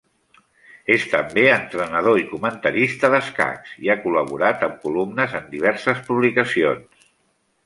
És 0.93 1.03
també 1.09 1.43
entrenador 1.57 2.17
i 2.21 2.25
comentarista 2.31 3.11
d'escacs, 3.15 3.75
i 3.85 3.93
ha 3.95 3.99
col·laborat 4.07 4.67
amb 4.69 4.81
columnes 4.87 5.37
en 5.43 5.49
diverses 5.57 6.03
publicacions. 6.11 7.07